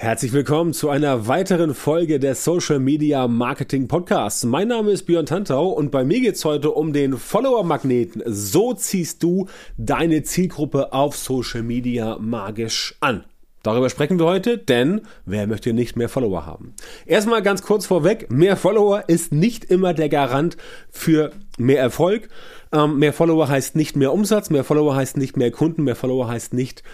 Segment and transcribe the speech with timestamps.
[0.00, 4.44] Herzlich willkommen zu einer weiteren Folge der Social Media Marketing Podcasts.
[4.44, 8.22] Mein Name ist Björn Tantau und bei mir geht's heute um den Follower-Magneten.
[8.24, 13.24] So ziehst du deine Zielgruppe auf Social Media magisch an.
[13.64, 16.74] Darüber sprechen wir heute, denn wer möchte nicht mehr Follower haben?
[17.04, 20.56] Erstmal ganz kurz vorweg, mehr Follower ist nicht immer der Garant
[20.90, 22.28] für mehr Erfolg.
[22.70, 26.28] Ähm, mehr Follower heißt nicht mehr Umsatz, mehr Follower heißt nicht mehr Kunden, mehr Follower
[26.28, 26.84] heißt nicht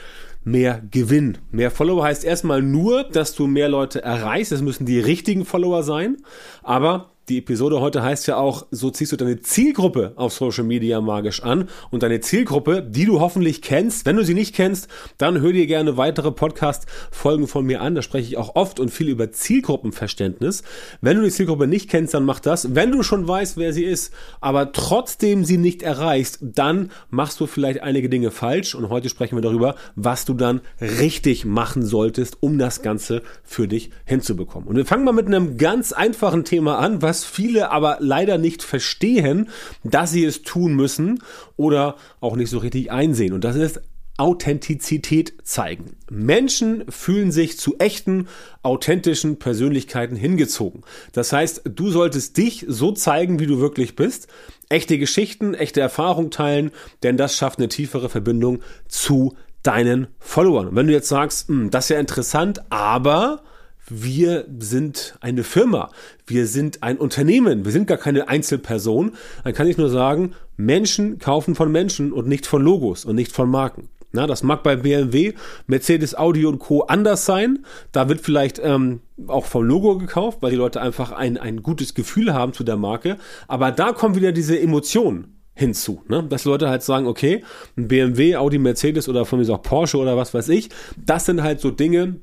[0.45, 1.38] mehr Gewinn.
[1.50, 4.52] Mehr Follower heißt erstmal nur, dass du mehr Leute erreichst.
[4.52, 6.18] Es müssen die richtigen Follower sein.
[6.62, 11.01] Aber die Episode heute heißt ja auch, so ziehst du deine Zielgruppe auf Social Media
[11.01, 11.71] magisch an.
[11.91, 15.67] Und deine Zielgruppe, die du hoffentlich kennst, wenn du sie nicht kennst, dann hör dir
[15.67, 17.95] gerne weitere Podcast-Folgen von mir an.
[17.95, 20.64] Da spreche ich auch oft und viel über Zielgruppenverständnis.
[21.00, 22.75] Wenn du die Zielgruppe nicht kennst, dann mach das.
[22.75, 27.47] Wenn du schon weißt, wer sie ist, aber trotzdem sie nicht erreichst, dann machst du
[27.47, 28.75] vielleicht einige Dinge falsch.
[28.75, 33.67] Und heute sprechen wir darüber, was du dann richtig machen solltest, um das Ganze für
[33.67, 34.69] dich hinzubekommen.
[34.69, 38.38] Und wir fangen mal mit einem ganz einfachen Thema an, was was viele aber leider
[38.38, 39.48] nicht verstehen,
[39.84, 41.22] dass sie es tun müssen
[41.56, 43.32] oder auch nicht so richtig einsehen.
[43.32, 43.80] Und das ist
[44.16, 45.96] Authentizität zeigen.
[46.10, 48.26] Menschen fühlen sich zu echten,
[48.62, 50.82] authentischen Persönlichkeiten hingezogen.
[51.12, 54.26] Das heißt, du solltest dich so zeigen, wie du wirklich bist,
[54.68, 56.72] echte Geschichten, echte Erfahrungen teilen,
[57.04, 60.68] denn das schafft eine tiefere Verbindung zu deinen Followern.
[60.68, 63.42] Und wenn du jetzt sagst, hm, das ist ja interessant, aber
[63.88, 65.90] wir sind eine Firma,
[66.27, 71.18] wir sind ein Unternehmen, wir sind gar keine Einzelperson, dann kann ich nur sagen, Menschen
[71.18, 73.88] kaufen von Menschen und nicht von Logos und nicht von Marken.
[74.12, 75.34] Na, das mag bei BMW,
[75.66, 76.82] Mercedes, Audi und Co.
[76.82, 77.66] anders sein.
[77.91, 81.94] Da wird vielleicht ähm, auch vom Logo gekauft, weil die Leute einfach ein, ein gutes
[81.94, 83.16] Gefühl haben zu der Marke.
[83.48, 86.22] Aber da kommen wieder diese Emotionen hinzu, ne?
[86.22, 87.42] dass Leute halt sagen, okay,
[87.76, 91.42] ein BMW, Audi, Mercedes oder von mir auch Porsche oder was weiß ich, das sind
[91.42, 92.20] halt so Dinge,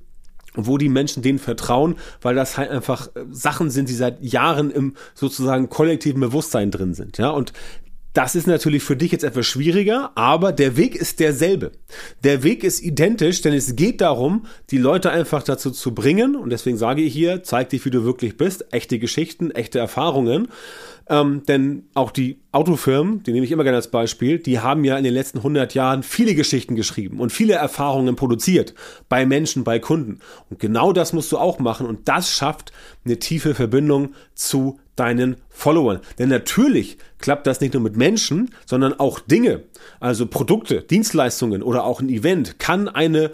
[0.55, 4.71] wo die Menschen denen vertrauen, weil das halt einfach äh, Sachen sind, die seit Jahren
[4.71, 7.53] im sozusagen kollektiven Bewusstsein drin sind, ja, und
[8.13, 11.71] das ist natürlich für dich jetzt etwas schwieriger, aber der Weg ist derselbe.
[12.23, 16.49] Der Weg ist identisch, denn es geht darum, die Leute einfach dazu zu bringen, und
[16.49, 20.49] deswegen sage ich hier, zeig dich, wie du wirklich bist, echte Geschichten, echte Erfahrungen,
[21.07, 24.97] ähm, denn auch die Autofirmen, die nehme ich immer gerne als Beispiel, die haben ja
[24.97, 28.73] in den letzten 100 Jahren viele Geschichten geschrieben und viele Erfahrungen produziert
[29.07, 30.19] bei Menschen, bei Kunden.
[30.49, 32.73] Und genau das musst du auch machen und das schafft
[33.05, 35.99] eine tiefe Verbindung zu deinen Followern.
[36.19, 39.63] Denn natürlich klappt das nicht nur mit Menschen, sondern auch Dinge,
[39.99, 43.31] also Produkte, Dienstleistungen oder auch ein Event kann eine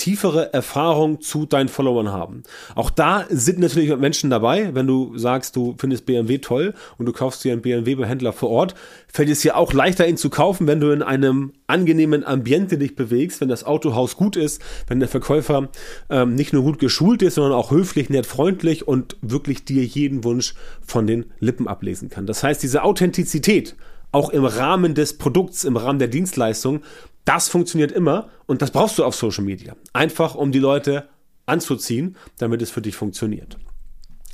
[0.00, 2.42] tiefere Erfahrung zu deinen Followern haben.
[2.74, 7.12] Auch da sind natürlich Menschen dabei, wenn du sagst, du findest BMW toll und du
[7.12, 8.74] kaufst dir einen BMW-Händler vor Ort,
[9.08, 12.96] fällt es dir auch leichter, ihn zu kaufen, wenn du in einem angenehmen Ambiente dich
[12.96, 15.68] bewegst, wenn das Autohaus gut ist, wenn der Verkäufer
[16.08, 20.24] ähm, nicht nur gut geschult ist, sondern auch höflich, nett, freundlich und wirklich dir jeden
[20.24, 22.26] Wunsch von den Lippen ablesen kann.
[22.26, 23.76] Das heißt, diese Authentizität,
[24.12, 26.80] auch im Rahmen des Produkts, im Rahmen der Dienstleistung,
[27.24, 29.76] das funktioniert immer und das brauchst du auf Social Media.
[29.92, 31.08] Einfach um die Leute
[31.46, 33.58] anzuziehen, damit es für dich funktioniert.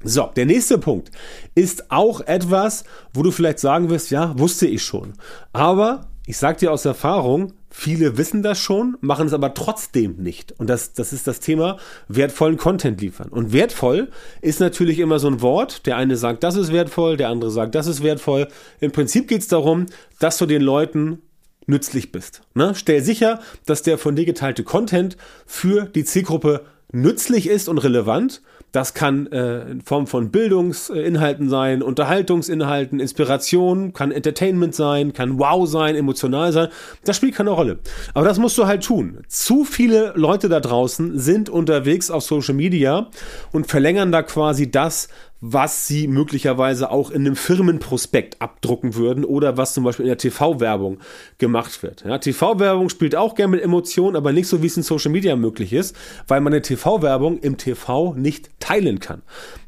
[0.04, 1.10] So, der nächste Punkt
[1.54, 5.14] ist auch etwas, wo du vielleicht sagen wirst, ja, wusste ich schon.
[5.52, 10.52] Aber ich sage dir aus Erfahrung, viele wissen das schon, machen es aber trotzdem nicht.
[10.58, 13.28] Und das, das ist das Thema wertvollen Content liefern.
[13.30, 14.10] Und wertvoll
[14.42, 15.86] ist natürlich immer so ein Wort.
[15.86, 18.48] Der eine sagt, das ist wertvoll, der andere sagt, das ist wertvoll.
[18.80, 19.86] Im Prinzip geht es darum,
[20.18, 21.22] dass du den Leuten
[21.66, 22.42] nützlich bist.
[22.54, 22.74] Ne?
[22.74, 25.16] Stell sicher, dass der von dir geteilte Content
[25.46, 28.42] für die Zielgruppe nützlich ist und relevant.
[28.72, 35.66] Das kann äh, in Form von Bildungsinhalten sein, Unterhaltungsinhalten, Inspiration, kann Entertainment sein, kann Wow
[35.66, 36.68] sein, emotional sein.
[37.04, 37.78] Das spielt keine Rolle.
[38.12, 39.22] Aber das musst du halt tun.
[39.28, 43.08] Zu viele Leute da draußen sind unterwegs auf Social Media
[43.50, 45.08] und verlängern da quasi das,
[45.52, 50.18] was sie möglicherweise auch in einem Firmenprospekt abdrucken würden oder was zum Beispiel in der
[50.18, 50.98] TV-Werbung
[51.38, 52.04] gemacht wird.
[52.04, 55.36] Ja, TV-Werbung spielt auch gerne mit Emotionen, aber nicht so, wie es in Social Media
[55.36, 55.94] möglich ist,
[56.26, 59.22] weil man eine TV-Werbung im TV nicht teilen kann.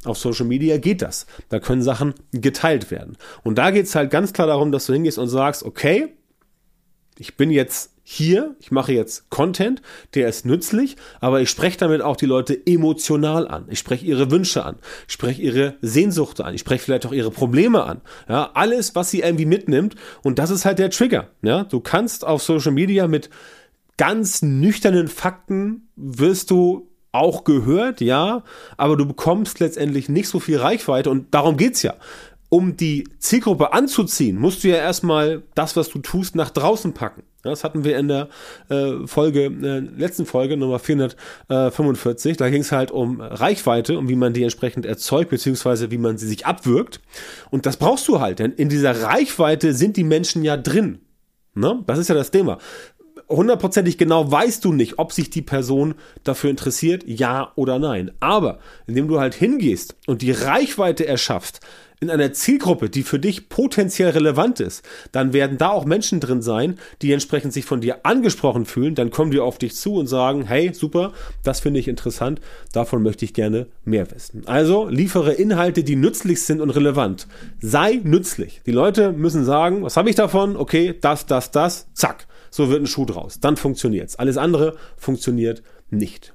[0.05, 1.27] Auf Social Media geht das.
[1.49, 3.17] Da können Sachen geteilt werden.
[3.45, 6.09] Und da geht es halt ganz klar darum, dass du hingehst und sagst, okay,
[7.19, 9.83] ich bin jetzt hier, ich mache jetzt Content,
[10.15, 13.67] der ist nützlich, aber ich spreche damit auch die Leute emotional an.
[13.69, 14.77] Ich spreche ihre Wünsche an,
[15.07, 18.01] ich spreche ihre Sehnsucht an, ich spreche vielleicht auch ihre Probleme an.
[18.27, 21.29] Ja, alles, was sie irgendwie mitnimmt und das ist halt der Trigger.
[21.43, 23.29] Ja, du kannst auf Social Media mit
[23.99, 28.43] ganz nüchternen Fakten wirst du auch gehört, ja,
[28.79, 31.95] aber du bekommst letztendlich nicht so viel Reichweite und darum geht's ja.
[32.51, 37.23] Um die Zielgruppe anzuziehen, musst du ja erstmal das, was du tust, nach draußen packen.
[37.43, 38.29] Das hatten wir in der
[38.69, 42.37] äh, Folge, äh, letzten Folge, Nummer 445.
[42.37, 46.19] Da ging es halt um Reichweite und wie man die entsprechend erzeugt, beziehungsweise wie man
[46.19, 47.01] sie sich abwirkt.
[47.51, 51.01] Und das brauchst du halt, denn in dieser Reichweite sind die Menschen ja drin.
[51.55, 51.83] Ne?
[51.87, 52.59] Das ist ja das Thema
[53.29, 58.11] hundertprozentig genau weißt du nicht, ob sich die Person dafür interessiert, ja oder nein.
[58.21, 61.61] Aber indem du halt hingehst und die Reichweite erschaffst,
[62.01, 66.43] in einer Zielgruppe, die für dich potenziell relevant ist, dann werden da auch Menschen drin
[66.43, 70.07] sein, die entsprechend sich von dir angesprochen fühlen, dann kommen die auf dich zu und
[70.07, 71.13] sagen, hey, super,
[71.43, 72.41] das finde ich interessant,
[72.73, 74.43] davon möchte ich gerne mehr wissen.
[74.47, 77.27] Also liefere Inhalte, die nützlich sind und relevant.
[77.61, 78.63] Sei nützlich.
[78.67, 80.57] Die Leute müssen sagen, was habe ich davon?
[80.57, 82.27] Okay, das, das, das, zack.
[82.51, 83.41] So wird ein Schuh draus.
[83.41, 84.17] Dann funktioniert's.
[84.17, 86.33] Alles andere funktioniert nicht.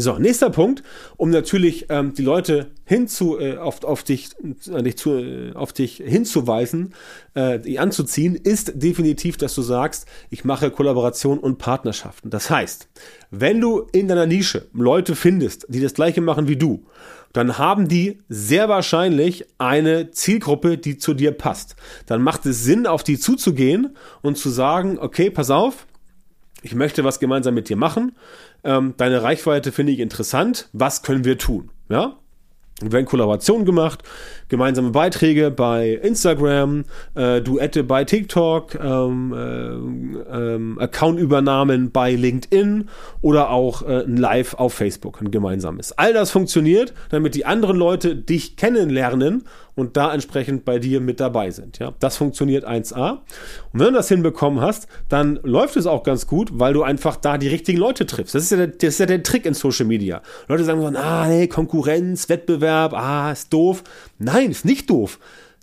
[0.00, 0.84] So, nächster Punkt,
[1.16, 4.30] um natürlich ähm, die Leute hinzu, äh, auf, auf, dich,
[4.72, 6.94] äh, dich zu, äh, auf dich hinzuweisen,
[7.34, 12.30] äh, die anzuziehen, ist definitiv, dass du sagst, ich mache Kollaboration und Partnerschaften.
[12.30, 12.88] Das heißt,
[13.32, 16.86] wenn du in deiner Nische Leute findest, die das gleiche machen wie du,
[17.32, 21.74] dann haben die sehr wahrscheinlich eine Zielgruppe, die zu dir passt.
[22.06, 25.86] Dann macht es Sinn, auf die zuzugehen und zu sagen, okay, pass auf,
[26.62, 28.16] ich möchte was gemeinsam mit dir machen.
[28.64, 30.68] Ähm, deine Reichweite finde ich interessant.
[30.72, 31.70] Was können wir tun?
[31.88, 32.16] Ja?
[32.80, 34.04] Es werden Kollaborationen gemacht,
[34.48, 36.84] gemeinsame Beiträge bei Instagram,
[37.16, 42.88] äh, Duette bei TikTok, ähm, äh, ähm, Accountübernahmen bei LinkedIn
[43.20, 45.90] oder auch äh, ein Live auf Facebook, ein gemeinsames.
[45.98, 49.42] All das funktioniert, damit die anderen Leute dich kennenlernen
[49.78, 51.78] und da entsprechend bei dir mit dabei sind.
[51.78, 53.18] Ja, das funktioniert 1A.
[53.72, 57.14] Und wenn du das hinbekommen hast, dann läuft es auch ganz gut, weil du einfach
[57.14, 58.34] da die richtigen Leute triffst.
[58.34, 60.20] Das ist ja der, das ist ja der Trick in Social Media.
[60.48, 63.84] Leute sagen so, ah, nee, Konkurrenz, Wettbewerb, ah, ist doof.
[64.18, 65.20] Nein, ist nicht doof.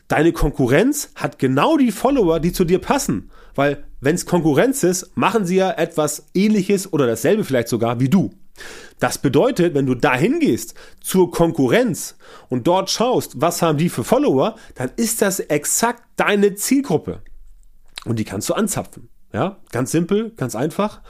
[0.07, 3.31] Deine Konkurrenz hat genau die Follower, die zu dir passen.
[3.53, 8.09] Weil wenn es Konkurrenz ist, machen sie ja etwas ähnliches oder dasselbe vielleicht sogar wie
[8.09, 8.31] du.
[8.99, 12.15] Das bedeutet, wenn du dahin gehst zur Konkurrenz
[12.49, 17.21] und dort schaust, was haben die für Follower, dann ist das exakt deine Zielgruppe.
[18.05, 19.09] Und die kannst du anzapfen.
[19.33, 21.01] Ja, ganz simpel, ganz einfach.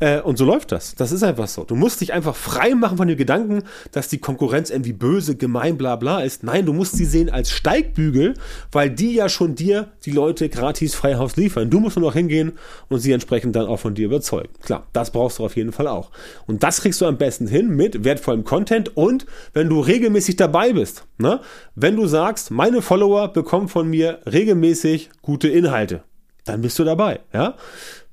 [0.00, 0.94] Äh, und so läuft das.
[0.94, 1.64] Das ist einfach so.
[1.64, 3.62] Du musst dich einfach frei machen von dem Gedanken,
[3.92, 6.44] dass die Konkurrenz irgendwie böse, gemein, bla bla ist.
[6.44, 8.34] Nein, du musst sie sehen als Steigbügel,
[8.70, 11.70] weil die ja schon dir die Leute gratis frei Haus liefern.
[11.70, 12.52] Du musst nur noch hingehen
[12.88, 14.50] und sie entsprechend dann auch von dir überzeugen.
[14.62, 16.10] Klar, das brauchst du auf jeden Fall auch.
[16.46, 20.72] Und das kriegst du am besten hin mit wertvollem Content und wenn du regelmäßig dabei
[20.72, 21.04] bist.
[21.18, 21.40] Ne?
[21.74, 26.02] Wenn du sagst, meine Follower bekommen von mir regelmäßig gute Inhalte,
[26.44, 27.20] dann bist du dabei.
[27.32, 27.56] Ja?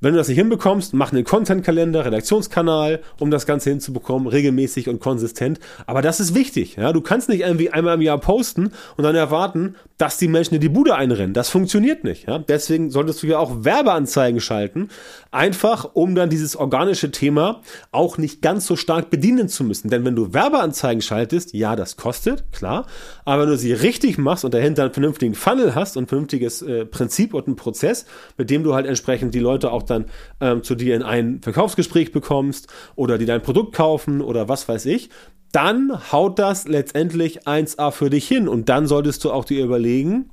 [0.05, 4.99] Wenn du das nicht hinbekommst, mach einen Content-Kalender, Redaktionskanal, um das Ganze hinzubekommen, regelmäßig und
[4.99, 5.59] konsistent.
[5.87, 6.75] Aber das ist wichtig.
[6.75, 6.93] Ja?
[6.93, 10.61] Du kannst nicht irgendwie einmal im Jahr posten und dann erwarten, dass die Menschen in
[10.61, 11.33] die Bude einrennen.
[11.33, 12.27] Das funktioniert nicht.
[12.27, 12.37] Ja?
[12.37, 14.89] Deswegen solltest du ja auch Werbeanzeigen schalten,
[15.31, 17.61] einfach um dann dieses organische Thema
[17.91, 19.89] auch nicht ganz so stark bedienen zu müssen.
[19.89, 22.85] Denn wenn du Werbeanzeigen schaltest, ja, das kostet, klar.
[23.23, 26.61] Aber wenn du sie richtig machst und dahinter einen vernünftigen Funnel hast und ein vernünftiges
[26.61, 28.05] äh, Prinzip und einen Prozess,
[28.37, 30.05] mit dem du halt entsprechend die Leute auch dann dann
[30.41, 34.85] ähm, zu dir in ein Verkaufsgespräch bekommst oder die dein Produkt kaufen oder was weiß
[34.85, 35.09] ich,
[35.51, 40.29] dann haut das letztendlich 1A für dich hin und dann solltest du auch dir überlegen,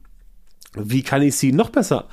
[0.75, 2.07] wie kann ich sie noch besser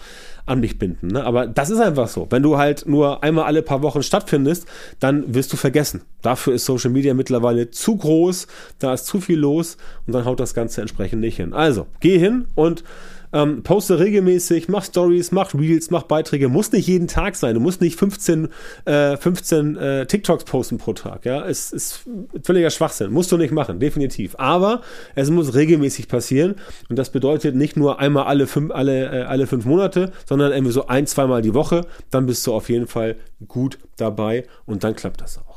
[0.46, 1.08] an mich binden.
[1.08, 1.24] Ne?
[1.24, 2.28] Aber das ist einfach so.
[2.30, 4.68] Wenn du halt nur einmal alle paar Wochen stattfindest,
[5.00, 6.02] dann wirst du vergessen.
[6.22, 8.48] Dafür ist Social Media mittlerweile zu groß,
[8.80, 11.54] da ist zu viel los und dann haut das Ganze entsprechend nicht hin.
[11.54, 12.84] Also, geh hin und
[13.32, 16.50] ähm, poste regelmäßig, mach Stories, mach Reels, mach Beiträge.
[16.50, 17.54] Muss nicht jeden Tag sein.
[17.54, 18.50] Du musst nicht 15,
[18.86, 21.26] äh, 15 äh, TikToks posten pro Tag.
[21.26, 22.06] Ja, es ist
[22.44, 23.12] völliger Schwachsinn.
[23.12, 24.36] Musst du nicht machen, definitiv.
[24.38, 24.82] Aber
[25.16, 26.56] es muss regelmäßig passieren.
[26.90, 30.74] Und das bedeutet nicht nur einmal alle fünf, alle, äh, alle fünf Monate, sondern irgendwie
[30.74, 31.86] so ein, zweimal die Woche.
[32.10, 33.16] Dann bist du auf jeden Fall
[33.48, 35.50] gut dabei und dann klappt das auch.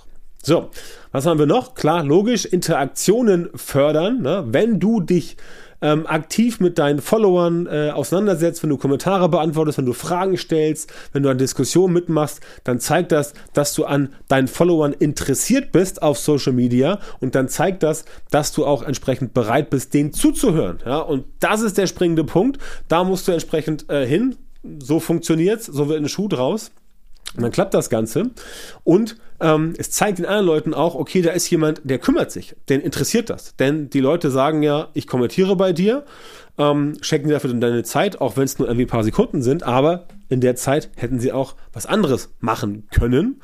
[0.44, 0.70] So,
[1.12, 1.74] was haben wir noch?
[1.74, 4.22] Klar, logisch, Interaktionen fördern.
[4.22, 4.44] Ne?
[4.48, 5.36] Wenn du dich
[5.82, 10.92] ähm, aktiv mit deinen Followern äh, auseinandersetzt, wenn du Kommentare beantwortest, wenn du Fragen stellst,
[11.12, 16.02] wenn du an Diskussionen mitmachst, dann zeigt das, dass du an deinen Followern interessiert bist
[16.02, 20.78] auf Social Media und dann zeigt das, dass du auch entsprechend bereit bist, denen zuzuhören.
[20.86, 20.98] Ja?
[21.00, 22.58] Und das ist der springende Punkt.
[22.88, 24.36] Da musst du entsprechend äh, hin.
[24.78, 26.70] So funktioniert's, so wird ein Schuh draus.
[27.36, 28.30] Und dann klappt das Ganze
[28.84, 32.54] und ähm, es zeigt den anderen Leuten auch, okay, da ist jemand, der kümmert sich,
[32.68, 33.56] den interessiert das.
[33.56, 36.04] Denn die Leute sagen ja, ich kommentiere bei dir,
[36.58, 39.42] ähm, schenken dir dafür dann deine Zeit, auch wenn es nur irgendwie ein paar Sekunden
[39.42, 43.40] sind, aber in der Zeit hätten sie auch was anderes machen können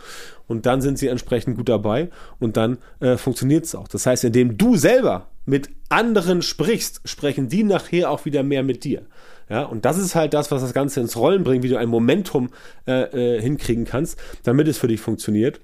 [0.47, 3.89] und dann sind sie entsprechend gut dabei und dann äh, funktioniert es auch.
[3.89, 8.85] Das heißt, indem du selber mit anderen sprichst, sprechen die nachher auch wieder mehr mit
[8.85, 9.03] dir.
[9.49, 11.89] Ja, und das ist halt das, was das Ganze ins Rollen bringt, wie du ein
[11.89, 12.51] Momentum
[12.87, 15.61] äh, äh, hinkriegen kannst, damit es für dich funktioniert.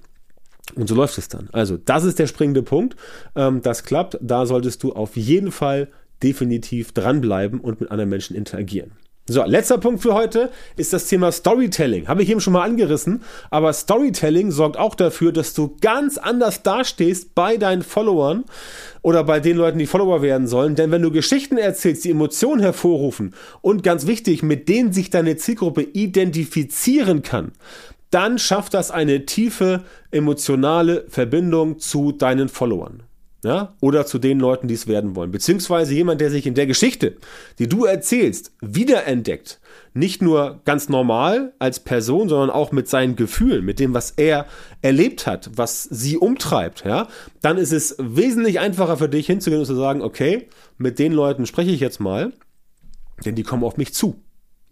[0.73, 1.49] Und so läuft es dann.
[1.51, 2.95] Also, das ist der springende Punkt.
[3.35, 4.17] Ähm, das klappt.
[4.21, 5.89] Da solltest du auf jeden Fall
[6.23, 8.91] definitiv dranbleiben und mit anderen Menschen interagieren.
[9.27, 12.07] So, letzter Punkt für heute ist das Thema Storytelling.
[12.07, 16.61] Habe ich eben schon mal angerissen, aber Storytelling sorgt auch dafür, dass du ganz anders
[16.61, 18.43] dastehst bei deinen Followern
[19.01, 20.75] oder bei den Leuten, die Follower werden sollen.
[20.75, 25.37] Denn wenn du Geschichten erzählst, die Emotionen hervorrufen und ganz wichtig, mit denen sich deine
[25.37, 27.53] Zielgruppe identifizieren kann,
[28.11, 33.01] dann schafft das eine tiefe emotionale Verbindung zu deinen Followern
[33.45, 35.29] ja, oder zu den Leuten, die es werden wollen.
[35.29, 37.17] Beziehungsweise jemand, der sich in der Geschichte,
[37.59, 39.59] die du erzählst, wiederentdeckt.
[39.93, 44.47] Nicht nur ganz normal als Person, sondern auch mit seinen Gefühlen, mit dem, was er
[44.81, 47.07] erlebt hat, was sie umtreibt, ja.
[47.43, 50.49] Dann ist es wesentlich einfacher für dich hinzugehen und zu sagen, okay,
[50.79, 52.33] mit den Leuten spreche ich jetzt mal,
[53.25, 54.24] denn die kommen auf mich zu.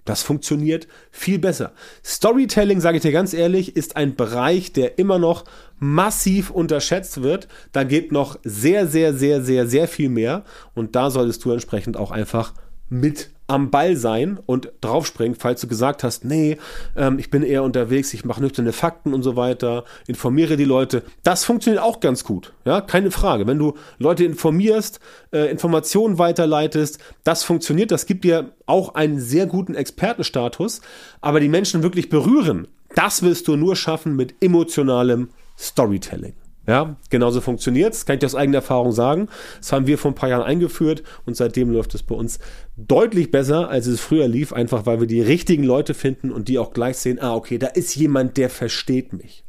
[0.05, 1.71] Das funktioniert viel besser.
[2.03, 5.45] Storytelling, sage ich dir ganz ehrlich, ist ein Bereich, der immer noch
[5.79, 7.47] massiv unterschätzt wird.
[7.71, 10.43] Da geht noch sehr, sehr, sehr, sehr, sehr viel mehr.
[10.73, 12.53] Und da solltest du entsprechend auch einfach
[12.89, 16.57] mit am Ball sein und draufspringen, falls du gesagt hast, nee,
[16.95, 21.03] ähm, ich bin eher unterwegs, ich mache nüchterne Fakten und so weiter, informiere die Leute.
[21.23, 23.45] Das funktioniert auch ganz gut, ja, keine Frage.
[23.45, 24.99] Wenn du Leute informierst,
[25.31, 30.81] äh, Informationen weiterleitest, das funktioniert, das gibt dir auch einen sehr guten Expertenstatus,
[31.21, 36.33] aber die Menschen wirklich berühren, das wirst du nur schaffen mit emotionalem Storytelling.
[36.65, 39.27] Ja, genauso funktioniert es, kann ich aus eigener Erfahrung sagen.
[39.57, 42.39] Das haben wir vor ein paar Jahren eingeführt und seitdem läuft es bei uns
[42.77, 46.59] deutlich besser, als es früher lief, einfach weil wir die richtigen Leute finden und die
[46.59, 49.43] auch gleich sehen, ah, okay, da ist jemand, der versteht mich.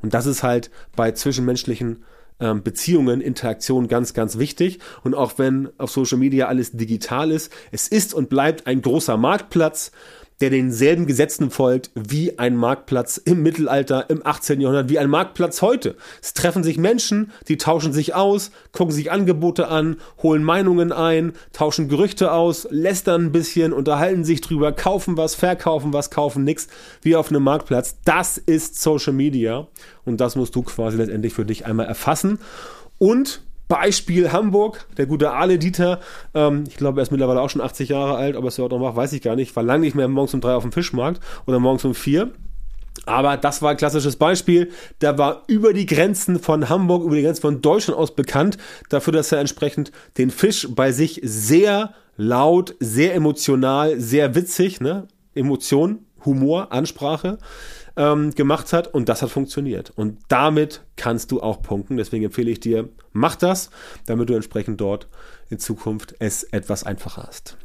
[0.00, 2.04] Und das ist halt bei zwischenmenschlichen
[2.40, 4.78] ähm, Beziehungen, Interaktionen ganz, ganz wichtig.
[5.04, 9.16] Und auch wenn auf Social Media alles digital ist, es ist und bleibt ein großer
[9.16, 9.92] Marktplatz
[10.40, 14.60] der denselben Gesetzen folgt wie ein Marktplatz im Mittelalter, im 18.
[14.60, 15.96] Jahrhundert, wie ein Marktplatz heute.
[16.20, 21.32] Es treffen sich Menschen, die tauschen sich aus, gucken sich Angebote an, holen Meinungen ein,
[21.52, 26.68] tauschen Gerüchte aus, lästern ein bisschen, unterhalten sich drüber, kaufen was, verkaufen was, kaufen nichts,
[27.00, 27.96] wie auf einem Marktplatz.
[28.04, 29.68] Das ist Social Media
[30.04, 32.38] und das musst du quasi letztendlich für dich einmal erfassen.
[32.98, 36.00] Und Beispiel Hamburg, der gute Ale Dieter,
[36.34, 38.78] ähm, ich glaube, er ist mittlerweile auch schon 80 Jahre alt, aber es er noch
[38.78, 41.20] macht, weiß ich gar nicht, war lange nicht mehr morgens um drei auf dem Fischmarkt
[41.46, 42.30] oder morgens um vier.
[43.04, 44.70] Aber das war ein klassisches Beispiel.
[45.00, 48.56] Der war über die Grenzen von Hamburg, über die Grenzen von Deutschland aus bekannt,
[48.88, 55.06] dafür, dass er entsprechend den Fisch bei sich sehr laut, sehr emotional, sehr witzig, ne?
[55.34, 57.38] Emotion, Humor, Ansprache
[57.96, 59.92] ähm, gemacht hat und das hat funktioniert.
[59.94, 61.96] Und damit kannst du auch punkten.
[61.96, 63.70] Deswegen empfehle ich dir, mach das,
[64.06, 65.08] damit du entsprechend dort
[65.48, 67.56] in Zukunft es etwas einfacher hast.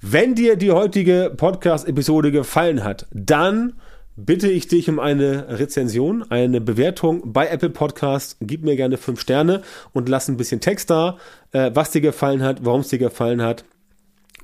[0.00, 3.74] Wenn dir die heutige Podcast-Episode gefallen hat, dann
[4.14, 8.36] bitte ich dich um eine Rezension, eine Bewertung bei Apple Podcast.
[8.40, 9.62] Gib mir gerne fünf Sterne
[9.92, 11.18] und lass ein bisschen Text da,
[11.52, 13.64] äh, was dir gefallen hat, warum es dir gefallen hat.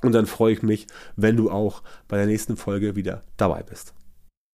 [0.01, 3.93] Und dann freue ich mich, wenn du auch bei der nächsten Folge wieder dabei bist.